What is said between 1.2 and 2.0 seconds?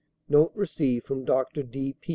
Dr. D.